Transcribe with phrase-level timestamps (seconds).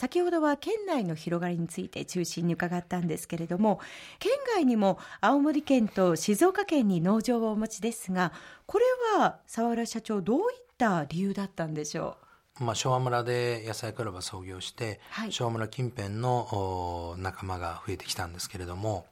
[0.00, 3.80] 先ほどは県内の広がりについて中心に伺ったんですけれども
[4.18, 8.32] 県外にも青森県と静岡県に農場をお持ちですが
[8.64, 8.84] これ
[9.18, 10.44] は沢浦社長どういっ
[10.78, 12.16] た理由だったんでしょ
[12.58, 12.64] う？
[12.64, 19.04] まあ、昭和村で野菜クラブを創業して、はい、昭和村近辺の仲間が増えてきたんですけれども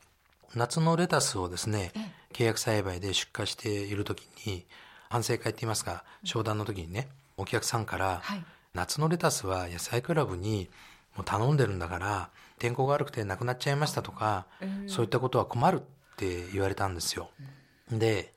[0.54, 1.92] 夏のレタスをですね
[2.32, 4.64] 契約栽培で出荷している時に
[5.10, 8.42] 反省会って言いますか商談の時にねお客さんから、はい、
[8.74, 10.68] 夏のレタスは野菜クラブに
[11.16, 14.46] もう頼んでるんだから天候が悪くてなくなっちゃいましたとか、
[14.86, 17.30] そういったことは困るって言われたんですよ。
[17.90, 18.34] で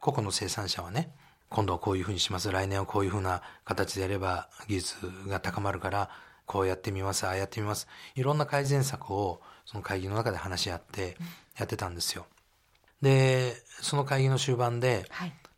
[0.00, 1.10] 個々の生産者はね
[1.48, 4.96] 今度はこういうふうにします来年はこういうふうな形でやれば技術
[5.28, 6.10] が高まるから
[6.46, 11.16] こうやってみますああやってみますいろんな改善策をその会議の中で話し合って
[11.58, 12.26] やってたんですよ。
[13.00, 15.04] でその会議の終盤で、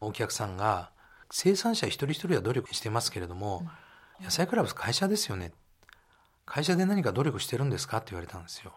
[0.00, 0.90] お客さんが
[1.30, 3.70] 生産者一人一人は努力してますけれども、うん、
[4.22, 5.52] 野菜クラブ会社ですよね。
[6.44, 8.72] 会社で何か努力してるんですかって言われたんですよ。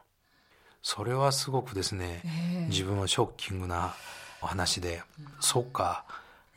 [0.81, 3.93] それはすごくですね、えー、自分はショッキングな
[4.41, 6.05] お話で、うん、そっか。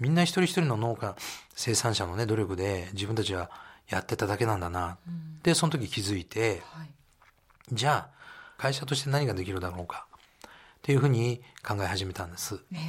[0.00, 1.14] みんな一人一人の農家
[1.55, 3.50] 生産者のね努力で自分たちは
[3.89, 6.89] やってただけなんだな、うん、でその時気づいて、はい、
[7.72, 8.22] じゃあ
[8.56, 10.06] 会社として何ができるだろうか。
[10.78, 12.58] っていうふうに考え始めたんです。
[12.72, 12.80] えー、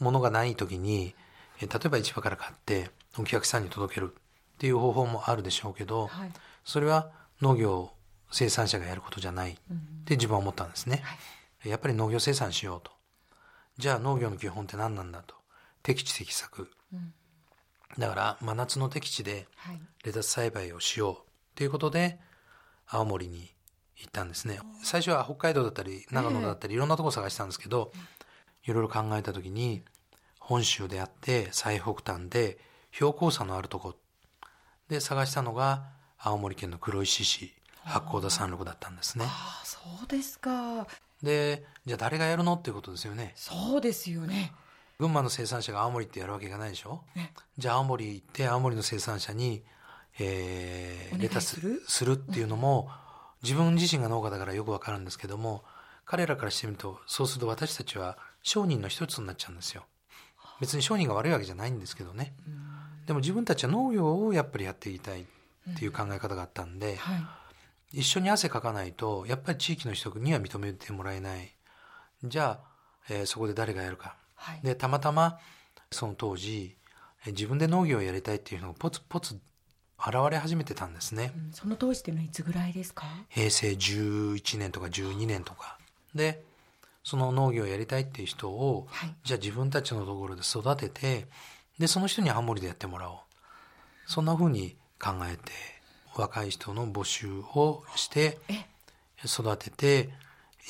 [0.00, 1.14] 物がない時に
[1.60, 4.16] 例えば市場から買ってお客さんに届ける
[4.54, 6.30] っていう方法もあるでしょうけど、はい、
[6.64, 7.10] それは
[7.42, 7.90] 農業
[8.30, 9.56] 生産者がやることじゃないっ
[10.04, 12.92] て自分は思ったんですね、はい、やっぱり農業生産しようと。
[13.76, 15.34] じゃあ農業の基本って何なんだと。
[15.82, 17.12] 適地適作、うん、
[17.98, 19.46] だから真夏の適地で
[20.04, 21.14] レタス栽培をしよう。
[21.16, 21.18] っ
[21.56, 22.18] ていうことで
[22.86, 23.50] 青森に
[23.96, 24.60] 行ったんですね。
[24.82, 27.92] 最初は北海道だったり長野だったりいろんなとこ探したんですけど、
[28.64, 29.82] いろいろ考えた時に
[30.40, 32.58] 本州であって最北端で
[32.92, 33.94] 標高差のあるとこ
[34.88, 35.84] で探したのが
[36.18, 37.54] 青森県の黒石市
[37.84, 39.24] 八甲田山麓だったんですね。
[39.26, 40.86] ああそうですか。
[41.22, 43.32] でじゃあ誰がやるのっていうことですよね。
[43.36, 44.52] そうですよね。
[44.98, 47.02] 群馬の生産者が青森ってやるわけがないでしょ。
[47.16, 49.62] ね、じゃあ青森行って青森の生産者に、
[50.18, 52.12] えー、レタスする？
[52.12, 52.88] っていうのも、
[53.42, 55.64] 自分自身が農家だからよくわかるんですけども
[56.06, 59.84] 彼らからしてみるとそうすると私たちは商人の一つになっちゃうんですよ。
[60.60, 62.32] 別に商人が悪いわけじゃないんですけどね、
[63.06, 65.24] でも自分たちは農業をやっぱりやっていきたいっ
[65.78, 67.14] ていう考え方があったんで、は
[67.92, 71.54] い、一緒に汗かかないとやっぱり地域の人には認めてもらえない。
[72.22, 72.68] じゃあ、
[73.10, 75.38] えー、そこで誰がやるか、はい、でたまたま
[75.90, 76.74] その当時
[77.26, 79.34] 自分で農業をやりたいっていうのがポツポツ
[79.98, 83.06] 現れ始めてたんですね、うん、その当時っていうのはいつぐらいですか？
[83.28, 85.78] 平成11年とか12年とか。
[86.14, 86.42] で
[87.02, 91.26] その農業をやりたいっていう人を、はい、じゃあ自分たちのところで育てて
[91.78, 93.18] でその人に青森でやってもらおう。
[94.06, 95.52] そんなふうに考えて
[96.14, 98.38] 若い人の募集をして
[99.24, 100.10] 育てて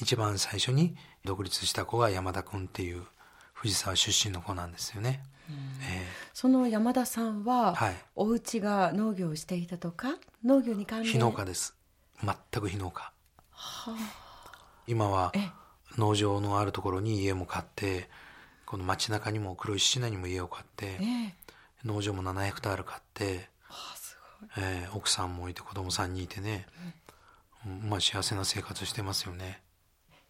[0.01, 3.03] 一番最初に独立した子が山田君っていう
[3.53, 5.23] 藤沢出身の子なんですよね。
[5.49, 5.57] えー、
[6.33, 10.09] その山田さんは、はい、お家が農業をしていたとか？
[10.43, 11.13] 農業に関連？
[11.13, 11.75] 非農家です。
[12.23, 13.13] 全く非農家、
[13.51, 13.97] はあ、
[14.87, 15.33] 今は
[15.99, 18.09] 農場のあるところに家も買って
[18.75, 21.35] この街中にも黒石市内にも家を買って、え。
[21.85, 23.49] 農場も7ヘクタール買って、
[24.59, 26.67] えー、奥さんもいて子供3人いてね、
[27.65, 29.63] うん、まあ幸せな生活してますよね。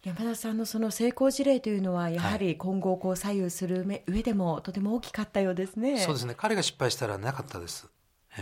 [0.03, 5.97] 山田さんのその成功事例というのはやはり今後こう左右する上でもとても大きかったようですね。
[5.97, 6.35] そうですね。
[6.37, 7.89] 彼が失敗したらなかったです。
[8.37, 8.41] え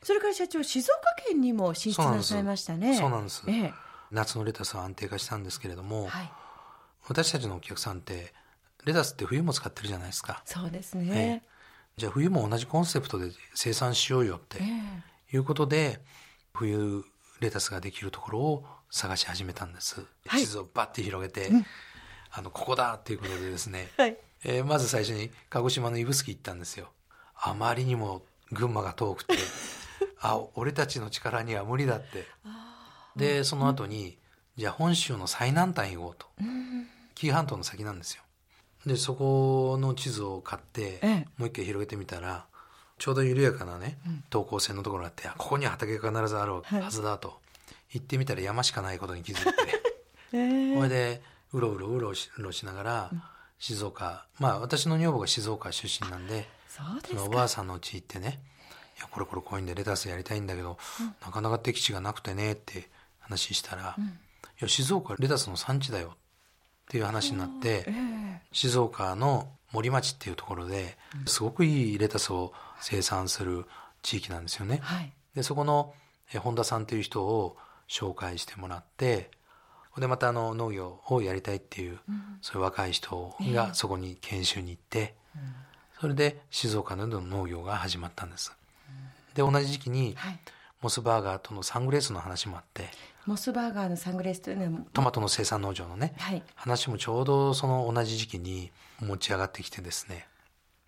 [0.00, 2.96] ー、それから社長静岡県にも進出なさいましたね。
[2.96, 3.42] そうなんです。
[3.46, 3.74] えー
[4.12, 6.32] 夏のレタスは安定化したんですけれども、はい、
[7.06, 8.32] 私たちのお客さんって
[8.84, 10.42] レタスって冬も使ってるじゃないですか。
[10.44, 11.42] そうですね。
[11.96, 14.58] じゃあ冬も同じコンセプトで生産しようよって
[15.32, 16.00] いうことで、
[16.52, 17.04] 冬
[17.40, 20.00] レタスができるところを探し始めたんです。
[20.26, 21.66] はい、地図をバッて広げて、うん、
[22.32, 26.90] あのここだっていうことでですね、はい、えー、まず最初に鹿児島の指宿行ったんですよ。
[27.34, 29.34] あまりにも群馬が遠くて。
[30.22, 32.26] あ俺たちの力には無理だって。
[33.16, 34.18] でその後に、
[34.56, 36.26] じゃあ本州の最南端行こうと、
[37.14, 38.22] 紀伊半島の先なんですよ
[38.86, 41.00] でそこの地図を買って、
[41.36, 42.46] もう一回広げてみたら
[42.98, 43.98] ちょうど緩やかなね
[44.30, 47.40] 等高線のところがあってここに畑が必ずあるはずだと、
[47.90, 49.82] 行ってみたら山しかないことに気づいて、
[50.32, 51.22] えー、これで
[51.52, 53.10] うろうろうろうろしながら、
[53.58, 58.40] 静岡まあ私の女房が静岡出身なんでそのおばあさんのうち行ってね
[58.96, 62.88] 「いやこれこれこういうんでレタスやりたいんだけど、うん、なかなか適地がなくてね」って
[63.18, 64.08] 話したら、うん、い
[64.60, 66.16] や静岡レタスの産地だよ
[66.90, 70.96] っていう話になって、えー、静岡の森町っていうところで
[71.26, 73.64] すごくいいレタスを生産する
[74.02, 74.80] 地域なんですよね。
[74.82, 75.94] はい、でそこの
[76.40, 77.56] 本田さんという人を
[77.88, 79.30] 紹介してもらって
[79.98, 85.14] でまたあの農業をやりたいっていう、うん、そういう若い人がそこに研修に行って、
[86.00, 88.52] それで静岡などの農業が始まったんです。
[89.34, 90.40] で同じ時期に、はい、
[90.80, 92.88] モスバーガーとのサングレースの話もあって
[93.26, 98.70] モスバーガーのサングレースというのはトマトの生産農場のね、はい、話もちょうどその同じ時期に
[99.00, 100.26] 持ち上がってきてですね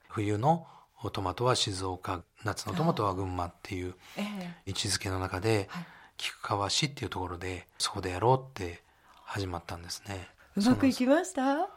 [0.08, 0.66] 冬の
[1.12, 3.94] トマトは静岡夏のトマトは群馬っていう
[4.66, 5.86] 位置づけの中で、はい、
[6.16, 8.82] 菊川市っていうところでそこでやろうって
[9.24, 10.28] 始まったんですね。
[10.56, 11.68] うまくいきました？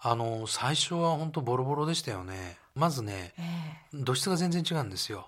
[0.00, 2.56] あの最初は本当ボロボロでしたよね。
[2.74, 5.26] まずね、えー、土質が全然違うんですよ。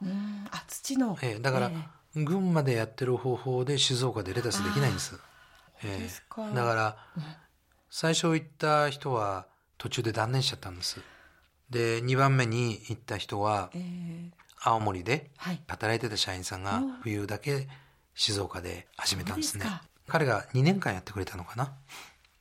[0.50, 1.82] あ土の、えー、だから、えー、
[2.14, 5.19] 群馬でやってる方法で静岡でレタスできないんです。
[5.82, 6.96] えー、だから、
[7.90, 9.46] 最初行った人は
[9.78, 11.00] 途中で断念しちゃったんです。
[11.70, 13.70] で2番目に行った人は、
[14.62, 15.31] 青森で
[15.66, 17.69] 働いてた社員さんが冬だけ
[18.14, 19.67] 静岡で始めたんですね。
[20.06, 21.72] 彼が2年間やってくれたのかな。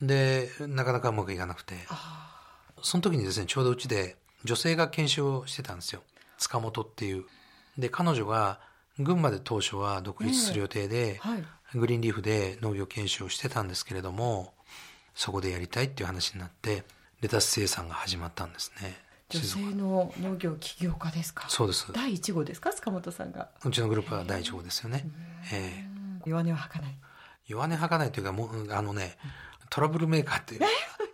[0.00, 1.74] でなかなかうまくいかなくて。
[2.82, 6.02] その時にですねちょうどうちで女性が研修をしてたんですよ。
[6.38, 7.24] 塚本っていう。
[7.78, 8.60] で彼女が
[8.98, 11.18] 群馬で当初は独立する予定で、え。
[11.20, 11.44] ーはい、
[11.74, 14.54] グリーンリーフで農業研修をしてたんですけれども
[15.14, 16.84] そこでやりたいっていう話になって
[17.20, 18.96] レタス生産が始まったんですね。
[19.30, 21.46] 女性の農業起業家ですか？
[21.48, 21.90] そうです。
[21.92, 22.72] 第一号ですか？
[22.72, 23.48] 塚本さんが。
[23.64, 25.04] うちのグループは第一号ですよね。
[25.52, 25.84] え
[26.22, 26.24] え。
[26.24, 26.94] ー、弱音を吐かない。
[27.46, 29.16] 弱音吐かないというかもうあのね
[29.70, 30.60] トラブルメーカーっていう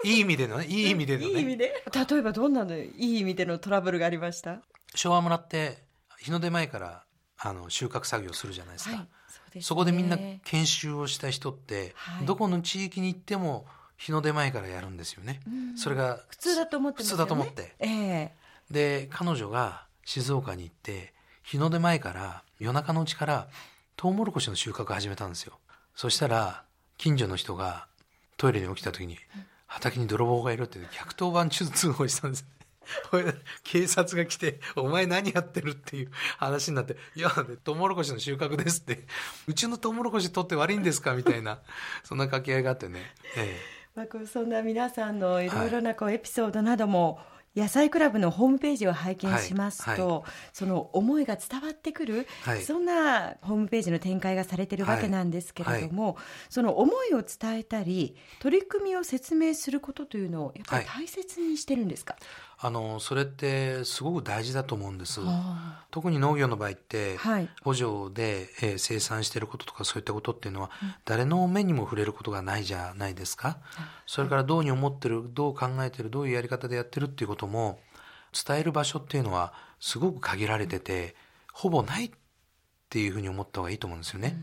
[0.05, 1.27] いい意味でのねいい意味でのね。
[1.29, 1.85] いい意味で？
[2.11, 4.61] 例えばどんなのいい意味でのトラブルがありました？
[4.95, 5.79] 昭和村って
[6.19, 7.05] 日の出前から
[7.43, 13.67] あの収穫作業するじゃないですか、はいそすね、そこでみんな研修をした人って、はい、どこの地域に行っても
[13.97, 23.49] 日の出前からやるんですよね、うん、それが普通だと思って、ね、普通だと思って、えー、で彼女が静岡に行って日の出前から夜中のうちから
[23.97, 25.59] トウモロコシの収穫始めたんですよ。
[25.95, 26.65] そしたら
[26.97, 27.87] 近所の人が
[28.37, 29.19] トイレに起きた時に
[29.67, 32.47] 畑に泥棒がいるって110番通報したんです
[33.65, 37.31] 警察が来て「お前何やってる?」っていう話になって「いや
[37.65, 39.07] トウモロコシの収穫です」って
[39.47, 41.61] 「うちのトウモロコシ取って悪いんですか?」みたいな
[42.05, 43.81] そんな掛け合いがあってね、ええ。
[43.95, 47.21] まあ、そんな皆さんのいろいろなこうエピソードなども、
[47.57, 49.99] 野菜クラブのホームページを拝見しますと、はい。
[49.99, 50.23] はい、
[50.53, 56.17] その思いが伝わってくる、はい、そんなホームページの展開がされているわけなんですけれども、
[56.49, 62.17] その思いを伝えたり取り組みを説明することというのをやっぱり大切にしてるんですか、
[62.63, 65.21] あのそれってすごく大事だと思うんです。
[65.91, 73.59] 特に農業の場合って、はい、補助で、えー、生産していることとかそういったことっていうのは、うん、誰の目にも触れることがないじゃないですか。
[74.07, 77.81] それからどうに思ってる、どう考えてる、どういうやり方でやってるっていうことも
[78.47, 81.17] 伝える場所っていうのはすごく限られてて、
[81.55, 82.11] ほぼないっ
[82.91, 84.37] ていうふうに思った方がいいと思うんですよね。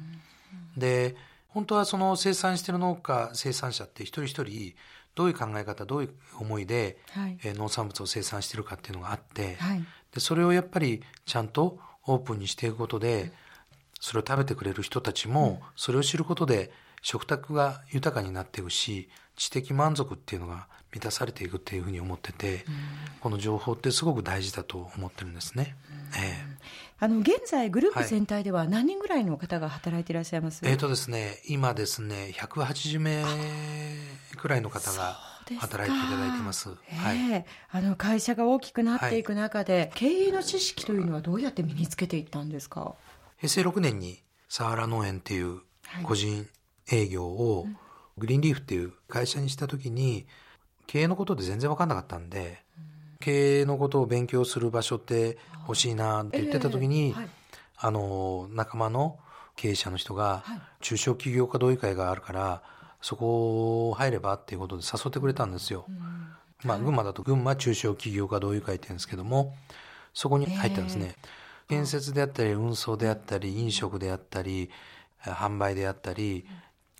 [0.75, 1.16] うん、で、
[1.50, 4.75] 本当はその生産してる農家、生産者って一人一人
[5.18, 9.84] どういう考え方どういう思いで、はい、えー、農産物を生産しているかっていうのがあって、はい、
[10.14, 13.34] でそれをやっぱりちゃんとオープンにしていくことで、
[14.00, 16.72] それを食べてくれる人たちもそれを知ることで
[17.02, 22.66] 食卓が豊かになっていくし知的満足っていうのが満たされていくっていうふうに思ってて、
[23.20, 25.76] この情報ってすごく大事だと思ってるんですね。
[26.18, 26.58] ええ、
[27.00, 33.25] あの現在グループ全体では何人ぐらいの方が働いていらっしゃいます、はい、えっ、ー、とですね今ですね180名
[34.38, 35.18] くらいの方が
[35.60, 36.70] 働いていただいてます。
[36.70, 36.75] は
[37.13, 42.96] い、あの会社が大きくなっていく中で、はい、経営の知識というのはどうやって身につけていったんですか？
[43.38, 45.60] 平成6年にサハラ農園っていう
[46.04, 46.48] 個人
[46.91, 47.67] 営業を
[48.17, 50.25] グリーンリーフっていう会社にした時に
[50.88, 52.63] 経営のことで全然分かんなかったんで、
[53.20, 57.13] 経営のことを勉強する場所って欲しいなって言ってた時に、
[57.77, 59.20] あの仲間の
[59.56, 60.44] 経営者の人が、
[60.82, 62.62] 中小企業家同意会があるから
[63.01, 65.86] そこ入ればっていうことで誘ってくれたんですよ。
[66.63, 69.56] まあ、群馬だと群馬中小企業家同意会って言うんですけども
[70.13, 71.15] そこに入ったんですね。
[71.70, 74.70] えー、建設であったり運送であったり飲食であったり
[75.22, 76.48] 販売であったり、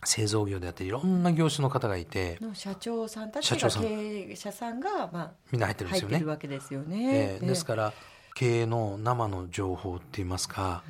[0.04, 6.24] 製造業であっていろんな業種の方がいて社長さんたちが経営者さんが、まあ、みんな入ってるんですよね。
[6.24, 7.94] わけですよね、えー、ですから
[8.36, 10.84] 経営の生の情報っていいますか、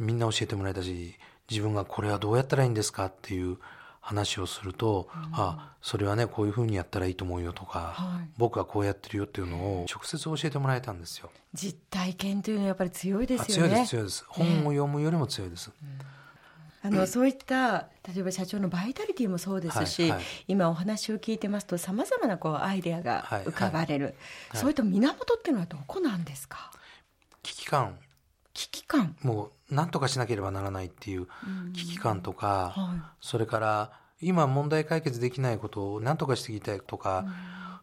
[0.00, 1.14] みんな教えてもらえたし
[1.48, 3.58] 自分がこれはどうやったらいいんですかっていう
[4.00, 11.30] 話をすると、うん、あそれはねこういうふうにやったらいいと思うよとか、はい、僕はこうやってるよっていうのを直接教えてもらえたんですよ。
[11.54, 13.70] 実体験というのはやっぱり強いですよね。
[13.70, 14.24] 強いです強いです。
[14.28, 16.17] 本を読むよりも強いです、うん
[16.82, 24.14] あの、そういった例えば社長のバイタリティもそうですし、はいはい、今お話を聞いてますとさまざまなこうアイデアが浮かばれる、はい。
[24.14, 24.20] は
[24.58, 26.70] い、そういった源っていうのはどこなんですか？
[27.42, 27.98] 危機感。
[28.54, 29.16] 危機感。
[29.22, 31.28] も何とかしなければならないっていう
[31.74, 37.26] 危機感とか、はい、それから今問題解決できないことを何とかしていきたいとか、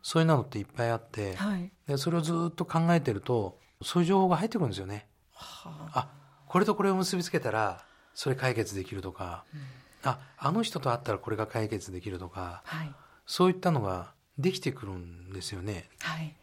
[0.02, 5.08] そういうのっていっぱいあって、はい、でそれをずっと考えてるとそういう情報が入ってくるんですよね。
[5.34, 6.10] はあ、あ
[6.48, 12.92] これとこれを結びつけたらそれ解決できるとか、うん、ああの人と会ったらこれが解決できるとか、はい、
[13.28, 15.90] そういったのができてくるんですよね。
[16.00, 16.34] はい。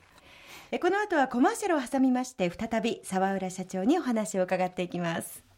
[0.81, 5.52] この後はコマーシャルを挟みまして再び沢浦社長にお話を伺っていきます。